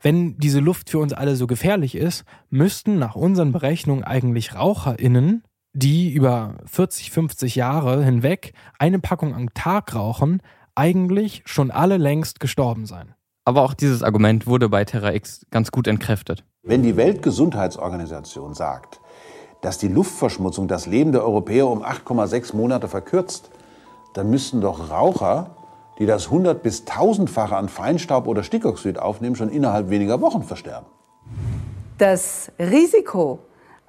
[0.00, 5.44] wenn diese Luft für uns alle so gefährlich ist, müssten nach unseren Berechnungen eigentlich RaucherInnen,
[5.72, 10.42] die über 40, 50 Jahre hinweg eine Packung am Tag rauchen,
[10.74, 13.14] eigentlich schon alle längst gestorben sein.
[13.44, 16.44] Aber auch dieses Argument wurde bei Terra X ganz gut entkräftet.
[16.64, 19.00] Wenn die Weltgesundheitsorganisation sagt,
[19.60, 23.50] dass die Luftverschmutzung das Leben der Europäer um 8,6 Monate verkürzt,
[24.14, 25.56] dann müssten doch Raucher
[25.98, 30.86] die das 100 bis 1000-fache an Feinstaub oder Stickoxid aufnehmen, schon innerhalb weniger Wochen versterben.
[31.98, 33.38] Das Risiko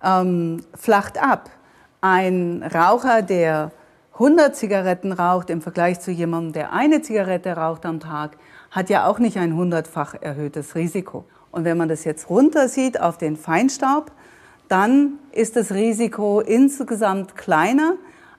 [0.03, 1.49] ähm, flacht ab.
[2.01, 3.71] Ein Raucher, der
[4.13, 8.37] 100 Zigaretten raucht im Vergleich zu jemandem, der eine Zigarette raucht am Tag,
[8.69, 11.25] hat ja auch nicht ein hundertfach erhöhtes Risiko.
[11.55, 14.11] Und wenn man das jetzt runtersieht auf den Feinstaub,
[14.67, 17.93] dann ist das Risiko insgesamt kleiner,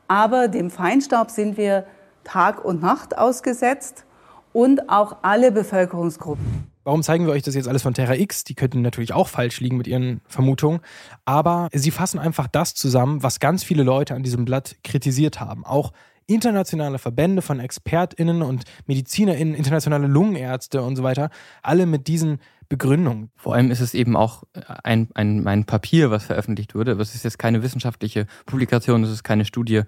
[0.06, 1.86] aber dem Feinstaub sind wir
[2.24, 4.04] Tag und Nacht ausgesetzt
[4.52, 6.66] und auch alle Bevölkerungsgruppen.
[6.84, 8.44] Warum zeigen wir euch das jetzt alles von Terra X?
[8.44, 10.80] Die könnten natürlich auch falsch liegen mit ihren Vermutungen.
[11.24, 15.64] Aber sie fassen einfach das zusammen, was ganz viele Leute an diesem Blatt kritisiert haben.
[15.64, 15.92] Auch
[16.26, 21.30] internationale Verbände von ExpertInnen und MedizinerInnen, internationale Lungenärzte und so weiter,
[21.62, 23.30] alle mit diesen Begründungen.
[23.36, 24.44] Vor allem ist es eben auch
[24.82, 26.92] ein, ein, ein Papier, was veröffentlicht wurde.
[26.92, 29.82] Aber es ist jetzt keine wissenschaftliche Publikation, es ist keine Studie.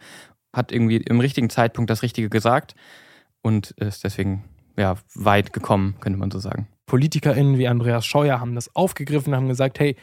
[0.53, 2.75] Hat irgendwie im richtigen Zeitpunkt das Richtige gesagt
[3.43, 4.45] und ist deswegen
[4.77, 6.69] ja, weit gekommen, könnte man so sagen.
[6.87, 9.97] PolitikerInnen wie Andreas Scheuer haben das aufgegriffen und haben gesagt, hey,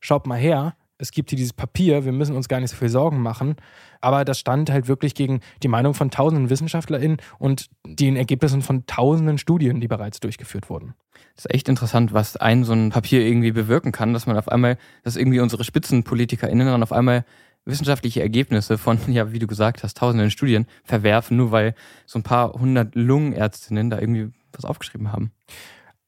[0.00, 2.88] schaut mal her, es gibt hier dieses Papier, wir müssen uns gar nicht so viel
[2.88, 3.56] Sorgen machen.
[4.00, 8.86] Aber das stand halt wirklich gegen die Meinung von tausenden WissenschaftlerInnen und den Ergebnissen von
[8.86, 10.94] tausenden Studien, die bereits durchgeführt wurden.
[11.34, 14.48] Das ist echt interessant, was ein so ein Papier irgendwie bewirken kann, dass man auf
[14.48, 17.24] einmal, dass irgendwie unsere SpitzenpolitikerInnen dann auf einmal
[17.64, 21.74] wissenschaftliche Ergebnisse von, ja, wie du gesagt hast, tausenden Studien verwerfen, nur weil
[22.06, 25.32] so ein paar hundert Lungenärztinnen da irgendwie was aufgeschrieben haben.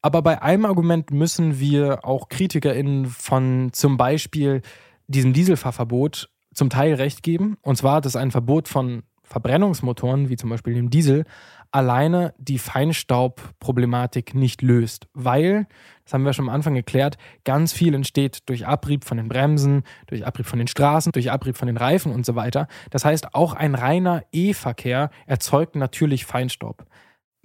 [0.01, 4.61] Aber bei einem Argument müssen wir auch KritikerInnen von zum Beispiel
[5.07, 7.57] diesem Dieselfahrverbot zum Teil recht geben.
[7.61, 11.23] Und zwar, dass ein Verbot von Verbrennungsmotoren, wie zum Beispiel dem Diesel,
[11.71, 15.07] alleine die Feinstaubproblematik nicht löst.
[15.13, 15.67] Weil,
[16.03, 19.83] das haben wir schon am Anfang geklärt, ganz viel entsteht durch Abrieb von den Bremsen,
[20.07, 22.67] durch Abrieb von den Straßen, durch Abrieb von den Reifen und so weiter.
[22.89, 26.85] Das heißt, auch ein reiner E-Verkehr erzeugt natürlich Feinstaub.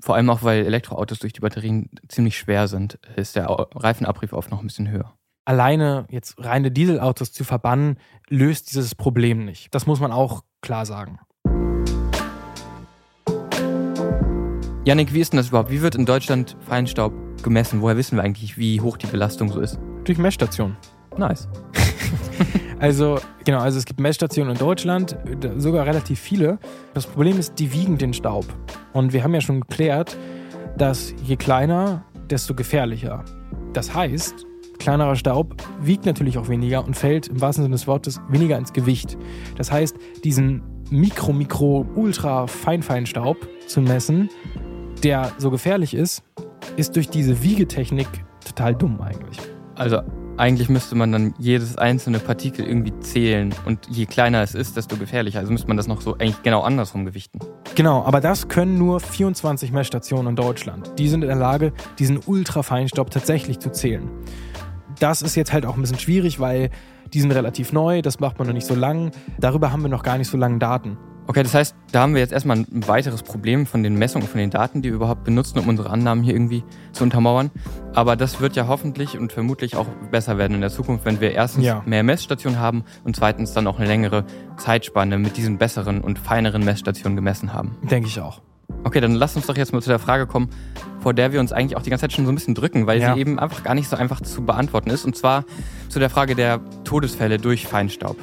[0.01, 4.51] Vor allem auch, weil Elektroautos durch die Batterien ziemlich schwer sind, ist der Reifenabrieb oft
[4.51, 5.15] noch ein bisschen höher.
[5.47, 9.75] Alleine jetzt reine Dieselautos zu verbannen, löst dieses Problem nicht.
[9.75, 11.19] Das muss man auch klar sagen.
[14.85, 15.71] Janik, wie ist denn das überhaupt?
[15.71, 17.81] Wie wird in Deutschland Feinstaub gemessen?
[17.81, 19.79] Woher wissen wir eigentlich, wie hoch die Belastung so ist?
[20.05, 20.77] Durch Messstationen.
[21.17, 21.49] Nice.
[22.79, 25.17] Also, genau, also es gibt Messstationen in Deutschland,
[25.57, 26.59] sogar relativ viele.
[26.95, 28.45] Das Problem ist, die wiegen den Staub.
[28.93, 30.17] Und wir haben ja schon geklärt,
[30.77, 33.25] dass je kleiner, desto gefährlicher.
[33.73, 34.47] Das heißt,
[34.79, 38.73] kleinerer Staub wiegt natürlich auch weniger und fällt im wahrsten Sinne des Wortes weniger ins
[38.73, 39.17] Gewicht.
[39.57, 43.37] Das heißt, diesen Mikro, Mikro, Ultra Feinfeinstaub
[43.67, 44.29] zu messen,
[45.03, 46.23] der so gefährlich ist,
[46.77, 48.07] ist durch diese Wiegetechnik
[48.45, 49.39] total dumm eigentlich.
[49.75, 50.01] Also
[50.39, 54.97] eigentlich müsste man dann jedes einzelne Partikel irgendwie zählen und je kleiner es ist, desto
[54.97, 55.41] gefährlicher.
[55.41, 57.39] Also müsste man das noch so eigentlich genau andersrum gewichten.
[57.75, 60.93] Genau, aber das können nur 24 Messstationen in Deutschland.
[60.99, 64.09] Die sind in der Lage, diesen Ultrafeinstaub tatsächlich zu zählen.
[64.99, 66.71] Das ist jetzt halt auch ein bisschen schwierig, weil
[67.13, 69.13] die sind relativ neu, das macht man noch nicht so lang.
[69.39, 70.99] Darüber haben wir noch gar nicht so lange Daten.
[71.29, 74.39] Okay, das heißt, da haben wir jetzt erstmal ein weiteres Problem von den Messungen, von
[74.39, 76.63] den Daten, die wir überhaupt benutzen, um unsere Annahmen hier irgendwie
[76.93, 77.51] zu untermauern.
[77.95, 81.33] Aber das wird ja hoffentlich und vermutlich auch besser werden in der Zukunft, wenn wir
[81.33, 81.83] erstens ja.
[81.85, 84.25] mehr Messstationen haben und zweitens dann auch eine längere
[84.57, 87.77] Zeitspanne mit diesen besseren und feineren Messstationen gemessen haben.
[87.83, 88.41] Denke ich auch.
[88.85, 90.49] Okay, dann lass uns doch jetzt mal zu der Frage kommen,
[91.01, 93.01] vor der wir uns eigentlich auch die ganze Zeit schon so ein bisschen drücken, weil
[93.01, 93.15] ja.
[93.15, 95.05] sie eben einfach gar nicht so einfach zu beantworten ist.
[95.05, 95.45] Und zwar
[95.89, 98.17] zu der Frage der Todesfälle durch Feinstaub.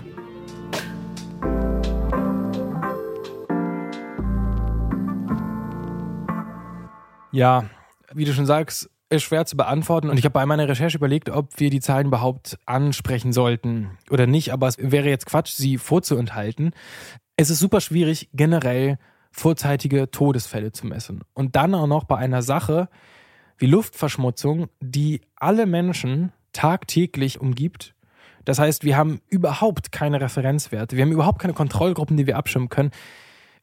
[7.33, 7.65] Ja,
[8.13, 10.09] wie du schon sagst, ist schwer zu beantworten.
[10.09, 14.27] Und ich habe bei meiner Recherche überlegt, ob wir die Zahlen überhaupt ansprechen sollten oder
[14.27, 14.53] nicht.
[14.53, 16.73] Aber es wäre jetzt Quatsch, sie vorzuenthalten.
[17.35, 18.99] Es ist super schwierig, generell
[19.31, 21.21] vorzeitige Todesfälle zu messen.
[21.33, 22.87] Und dann auch noch bei einer Sache
[23.57, 27.95] wie Luftverschmutzung, die alle Menschen tagtäglich umgibt.
[28.45, 30.97] Das heißt, wir haben überhaupt keine Referenzwerte.
[30.97, 32.91] Wir haben überhaupt keine Kontrollgruppen, die wir abschirmen können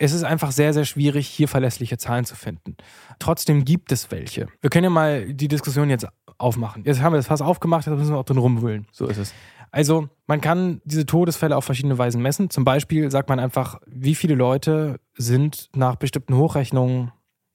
[0.01, 2.75] es ist einfach sehr, sehr schwierig, hier verlässliche Zahlen zu finden.
[3.19, 4.49] Trotzdem gibt es welche.
[4.63, 6.07] Wir können ja mal die Diskussion jetzt
[6.39, 6.85] aufmachen.
[6.87, 8.87] Jetzt haben wir das Fass aufgemacht, jetzt müssen wir auch drin rumwühlen.
[8.93, 9.35] So ist es.
[9.71, 12.49] Also, man kann diese Todesfälle auf verschiedene Weisen messen.
[12.49, 17.13] Zum Beispiel sagt man einfach, wie viele Leute sind nach bestimmten Hochrechnungen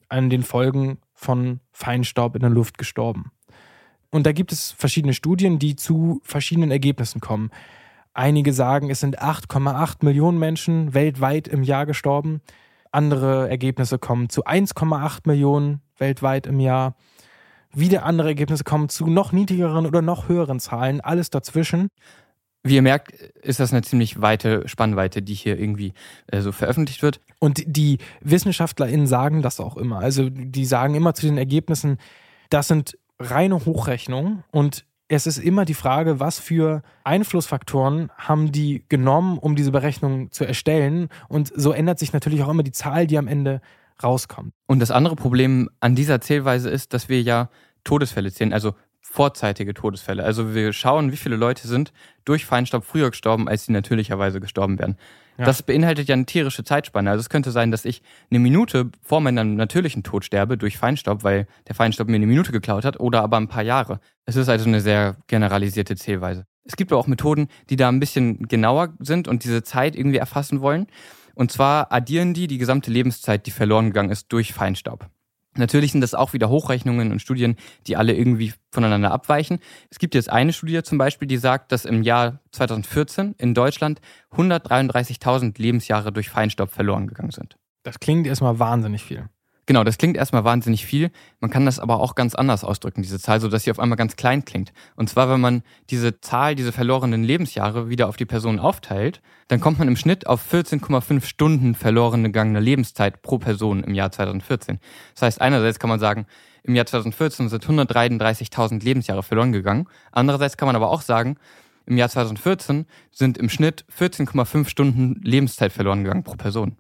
[0.08, 3.32] an den Folgen von Feinstaub in der Luft gestorben.
[4.12, 7.50] Und da gibt es verschiedene Studien, die zu verschiedenen Ergebnissen kommen.
[8.16, 12.40] Einige sagen, es sind 8,8 Millionen Menschen weltweit im Jahr gestorben.
[12.90, 16.96] Andere Ergebnisse kommen zu 1,8 Millionen weltweit im Jahr.
[17.74, 21.02] Wieder andere Ergebnisse kommen zu noch niedrigeren oder noch höheren Zahlen.
[21.02, 21.90] Alles dazwischen.
[22.64, 25.92] Wie ihr merkt, ist das eine ziemlich weite Spannweite, die hier irgendwie
[26.28, 27.20] äh, so veröffentlicht wird.
[27.40, 30.00] Und die WissenschaftlerInnen sagen das auch immer.
[30.00, 31.98] Also die sagen immer zu den Ergebnissen,
[32.50, 38.84] das sind reine Hochrechnungen und es ist immer die Frage, was für Einflussfaktoren haben die
[38.90, 41.10] genommen, um diese Berechnung zu erstellen.
[41.28, 43.62] Und so ändert sich natürlich auch immer die Zahl, die am Ende
[44.02, 44.54] rauskommt.
[44.66, 47.50] Und das andere Problem an dieser Zählweise ist, dass wir ja
[47.84, 50.24] Todesfälle zählen, also vorzeitige Todesfälle.
[50.24, 51.94] Also wir schauen, wie viele Leute sind
[52.26, 54.98] durch Feinstaub früher gestorben, als sie natürlicherweise gestorben wären.
[55.38, 55.46] Ja.
[55.46, 57.10] Das beinhaltet ja eine tierische Zeitspanne.
[57.10, 61.24] Also es könnte sein, dass ich eine Minute vor meinem natürlichen Tod sterbe durch Feinstaub,
[61.24, 64.00] weil der Feinstaub mir eine Minute geklaut hat, oder aber ein paar Jahre.
[64.26, 66.46] Es ist also eine sehr generalisierte Zählweise.
[66.64, 70.18] Es gibt aber auch Methoden, die da ein bisschen genauer sind und diese Zeit irgendwie
[70.18, 70.88] erfassen wollen.
[71.36, 75.10] Und zwar addieren die die gesamte Lebenszeit, die verloren gegangen ist durch Feinstaub.
[75.58, 77.56] Natürlich sind das auch wieder Hochrechnungen und Studien,
[77.88, 79.60] die alle irgendwie voneinander abweichen.
[79.90, 84.02] Es gibt jetzt eine Studie zum Beispiel, die sagt, dass im Jahr 2014 in Deutschland
[84.34, 87.58] 133.000 Lebensjahre durch Feinstaub verloren gegangen sind.
[87.84, 89.30] Das klingt erstmal wahnsinnig viel.
[89.68, 91.10] Genau, das klingt erstmal wahnsinnig viel.
[91.40, 93.98] Man kann das aber auch ganz anders ausdrücken, diese Zahl, so dass sie auf einmal
[93.98, 94.72] ganz klein klingt.
[94.96, 99.60] Und zwar, wenn man diese Zahl, diese verlorenen Lebensjahre wieder auf die Person aufteilt, dann
[99.60, 104.80] kommt man im Schnitt auf 14,5 Stunden verlorene gegangene Lebenszeit pro Person im Jahr 2014.
[105.16, 106.28] Das heißt, einerseits kann man sagen,
[106.62, 109.88] im Jahr 2014 sind 133.000 Lebensjahre verloren gegangen.
[110.12, 111.38] Andererseits kann man aber auch sagen,
[111.88, 116.78] im Jahr 2014 sind im Schnitt 14,5 Stunden Lebenszeit verloren gegangen pro Person.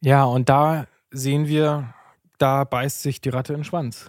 [0.00, 1.94] Ja, und da sehen wir,
[2.38, 4.08] da beißt sich die Ratte in den Schwanz.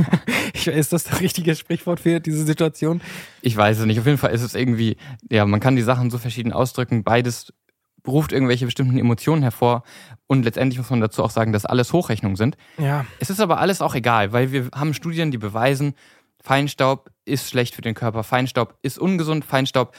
[0.66, 3.00] ist das das richtige Sprichwort für diese Situation?
[3.42, 3.98] Ich weiß es nicht.
[3.98, 4.96] Auf jeden Fall ist es irgendwie,
[5.30, 7.04] ja, man kann die Sachen so verschieden ausdrücken.
[7.04, 7.52] Beides
[8.06, 9.82] ruft irgendwelche bestimmten Emotionen hervor.
[10.26, 12.56] Und letztendlich muss man dazu auch sagen, dass alles Hochrechnungen sind.
[12.78, 13.06] Ja.
[13.18, 15.94] Es ist aber alles auch egal, weil wir haben Studien, die beweisen,
[16.42, 19.94] Feinstaub ist schlecht für den Körper, Feinstaub ist ungesund, Feinstaub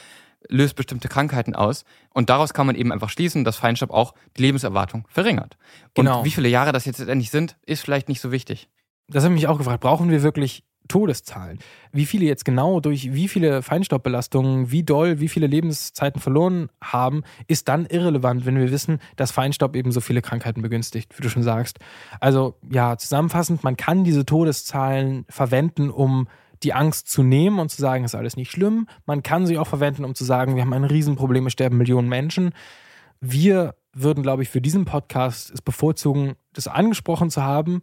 [0.48, 1.84] löst bestimmte Krankheiten aus.
[2.12, 5.56] Und daraus kann man eben einfach schließen, dass Feinstaub auch die Lebenserwartung verringert.
[5.94, 6.18] Genau.
[6.18, 8.68] Und wie viele Jahre das jetzt letztendlich sind, ist vielleicht nicht so wichtig.
[9.08, 9.80] Das habe ich mich auch gefragt.
[9.80, 11.58] Brauchen wir wirklich Todeszahlen?
[11.92, 17.22] Wie viele jetzt genau durch wie viele Feinstaubbelastungen, wie doll, wie viele Lebenszeiten verloren haben,
[17.46, 21.28] ist dann irrelevant, wenn wir wissen, dass Feinstaub eben so viele Krankheiten begünstigt, wie du
[21.28, 21.78] schon sagst.
[22.20, 26.28] Also ja, zusammenfassend, man kann diese Todeszahlen verwenden, um
[26.62, 28.88] die Angst zu nehmen und zu sagen, ist alles nicht schlimm.
[29.04, 32.08] Man kann sie auch verwenden, um zu sagen, wir haben ein Riesenproblem, es sterben Millionen
[32.08, 32.52] Menschen.
[33.20, 37.80] Wir würden, glaube ich, für diesen Podcast es bevorzugen, das angesprochen zu haben,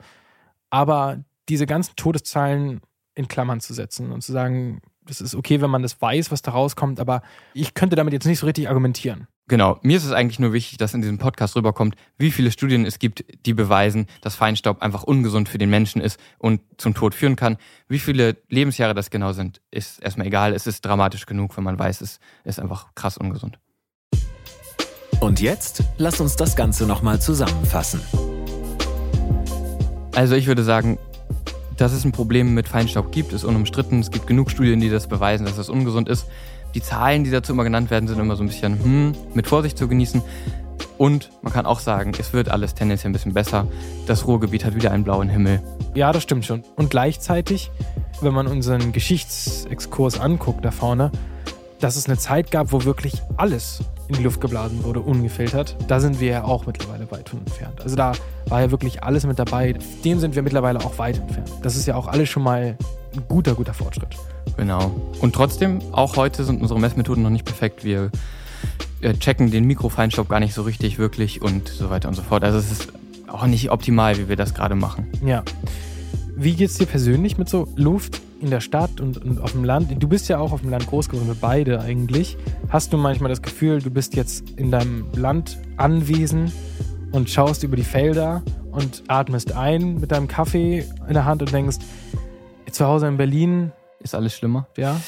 [0.69, 2.81] aber diese ganzen Todeszahlen
[3.15, 6.41] in Klammern zu setzen und zu sagen, das ist okay, wenn man das weiß, was
[6.41, 7.21] da rauskommt, aber
[7.53, 9.27] ich könnte damit jetzt nicht so richtig argumentieren.
[9.49, 12.85] Genau, mir ist es eigentlich nur wichtig, dass in diesem Podcast rüberkommt, wie viele Studien
[12.85, 17.13] es gibt, die beweisen, dass Feinstaub einfach ungesund für den Menschen ist und zum Tod
[17.13, 17.57] führen kann.
[17.89, 20.53] Wie viele Lebensjahre das genau sind, ist erstmal egal.
[20.53, 23.59] Es ist dramatisch genug, wenn man weiß, es ist einfach krass ungesund.
[25.19, 28.01] Und jetzt lasst uns das Ganze nochmal zusammenfassen.
[30.15, 30.97] Also ich würde sagen,
[31.75, 33.99] dass es ein Problem mit Feinstaub gibt, ist unumstritten.
[33.99, 36.27] Es gibt genug Studien, die das beweisen, dass es ungesund ist.
[36.73, 39.77] Die Zahlen, die dazu immer genannt werden, sind immer so ein bisschen hm, mit Vorsicht
[39.77, 40.21] zu genießen.
[40.97, 43.67] Und man kann auch sagen, es wird alles tendenziell ein bisschen besser.
[44.05, 45.61] Das Ruhrgebiet hat wieder einen blauen Himmel.
[45.95, 46.63] Ja, das stimmt schon.
[46.75, 47.71] Und gleichzeitig,
[48.21, 51.11] wenn man unseren Geschichtsexkurs anguckt da vorne,
[51.79, 55.75] dass es eine Zeit gab, wo wirklich alles in die Luft geblasen wurde, ungefiltert.
[55.87, 57.81] Da sind wir ja auch mittlerweile weit von entfernt.
[57.81, 58.13] Also da
[58.47, 59.75] war ja wirklich alles mit dabei.
[60.05, 61.51] Dem sind wir mittlerweile auch weit entfernt.
[61.61, 62.77] Das ist ja auch alles schon mal
[63.15, 64.15] ein guter, guter Fortschritt.
[64.57, 64.91] Genau.
[65.21, 67.83] Und trotzdem, auch heute sind unsere Messmethoden noch nicht perfekt.
[67.83, 68.11] Wir
[69.19, 72.43] checken den Mikrofeinstaub gar nicht so richtig, wirklich und so weiter und so fort.
[72.43, 72.87] Also es ist
[73.27, 75.07] auch nicht optimal, wie wir das gerade machen.
[75.25, 75.43] Ja.
[76.35, 79.91] Wie geht's dir persönlich mit so Luft in der Stadt und, und auf dem Land?
[80.01, 82.37] Du bist ja auch auf dem Land groß geworden, wir beide eigentlich.
[82.69, 86.51] Hast du manchmal das Gefühl, du bist jetzt in deinem Land anwesend
[87.11, 91.53] und schaust über die Felder und atmest ein mit deinem Kaffee in der Hand und
[91.53, 91.77] denkst,
[92.73, 94.67] zu Hause in Berlin ist alles schlimmer.
[94.77, 94.99] Ja.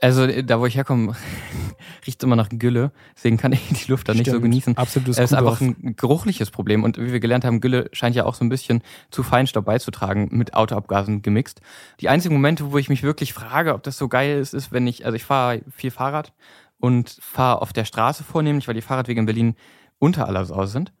[0.00, 1.14] Also da, wo ich herkomme,
[2.06, 2.92] riecht es immer nach Gülle.
[3.16, 4.76] Deswegen kann ich die Luft da nicht so genießen.
[4.76, 5.08] Absolut.
[5.08, 6.84] Es ist einfach ein geruchliches Problem.
[6.84, 10.28] Und wie wir gelernt haben, Gülle scheint ja auch so ein bisschen zu Feinstaub beizutragen,
[10.30, 11.62] mit Autoabgasen gemixt.
[12.00, 14.86] Die einzigen Momente, wo ich mich wirklich frage, ob das so geil ist, ist, wenn
[14.86, 16.34] ich, also ich fahre viel Fahrrad
[16.78, 19.56] und fahre auf der Straße vornehmlich, weil die Fahrradwege in Berlin
[19.98, 20.92] unter aller Sau sind.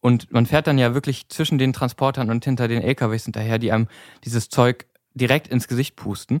[0.00, 3.70] Und man fährt dann ja wirklich zwischen den Transportern und hinter den LKWs hinterher, die
[3.70, 3.86] einem
[4.24, 4.86] dieses Zeug
[5.18, 6.40] direkt ins Gesicht pusten.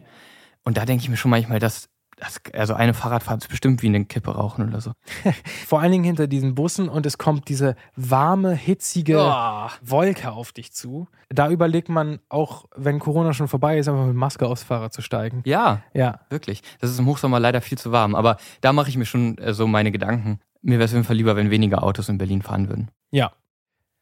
[0.64, 1.88] Und da denke ich mir schon manchmal, dass
[2.20, 4.90] Das, also eine Fahrradfahrt ist bestimmt wie eine Kippe rauchen oder so.
[5.68, 9.68] Vor allen Dingen hinter diesen Bussen und es kommt diese warme, hitzige Oh.
[9.82, 11.06] Wolke auf dich zu.
[11.28, 15.00] Da überlegt man auch, wenn Corona schon vorbei ist, einfach mit Maske aufs Fahrrad zu
[15.00, 15.42] steigen.
[15.46, 16.18] Ja, Ja.
[16.28, 16.62] wirklich.
[16.80, 18.16] Das ist im Hochsommer leider viel zu warm.
[18.16, 20.40] Aber da mache ich mir schon äh, so meine Gedanken.
[20.60, 22.90] Mir wäre es auf jeden Fall lieber, wenn weniger Autos in Berlin fahren würden.
[23.12, 23.30] Ja.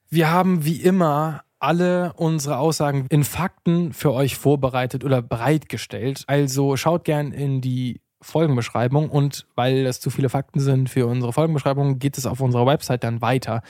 [0.09, 6.25] Wir haben wie immer alle unsere Aussagen in Fakten für euch vorbereitet oder bereitgestellt.
[6.27, 11.33] Also schaut gern in die Folgenbeschreibung und weil das zu viele Fakten sind für unsere
[11.33, 13.63] Folgenbeschreibung, geht es auf unserer Website dann weiter.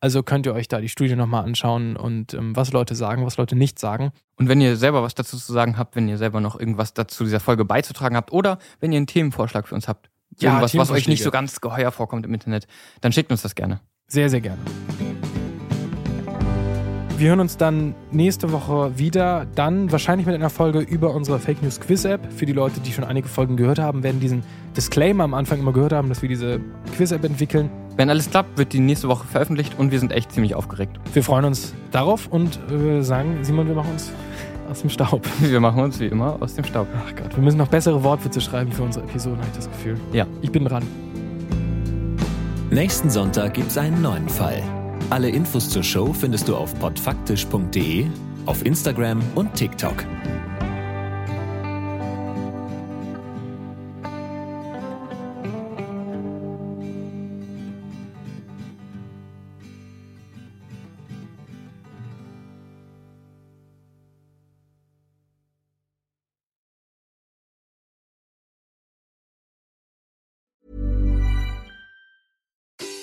[0.00, 3.36] Also könnt ihr euch da die Studie nochmal anschauen und ähm, was Leute sagen, was
[3.36, 4.12] Leute nicht sagen.
[4.36, 7.24] Und wenn ihr selber was dazu zu sagen habt, wenn ihr selber noch irgendwas dazu
[7.24, 10.90] dieser Folge beizutragen habt oder wenn ihr einen Themenvorschlag für uns habt, Ja, irgendwas, was
[10.90, 12.66] euch nicht so ganz geheuer vorkommt im Internet,
[13.00, 13.80] dann schickt uns das gerne.
[14.08, 14.58] Sehr, sehr gerne.
[17.22, 21.62] Wir hören uns dann nächste Woche wieder, dann wahrscheinlich mit einer Folge über unsere Fake
[21.62, 22.20] News Quiz App.
[22.32, 24.42] Für die Leute, die schon einige Folgen gehört haben, werden diesen
[24.76, 26.58] Disclaimer am Anfang immer gehört haben, dass wir diese
[26.96, 27.70] Quiz App entwickeln.
[27.94, 30.98] Wenn alles klappt, wird die nächste Woche veröffentlicht und wir sind echt ziemlich aufgeregt.
[31.12, 34.10] Wir freuen uns darauf und äh, sagen, Simon, wir machen uns
[34.68, 35.24] aus dem Staub.
[35.40, 36.88] Wir machen uns wie immer aus dem Staub.
[37.06, 39.96] Ach Gott, wir müssen noch bessere Wortwitze schreiben für unsere Episoden, habe ich das Gefühl.
[40.12, 40.26] Ja.
[40.40, 40.82] Ich bin dran.
[42.70, 44.60] Nächsten Sonntag gibt's einen neuen Fall.
[45.10, 48.06] Alle Infos zur Show findest du auf podfaktisch.de,
[48.46, 50.04] auf Instagram und TikTok.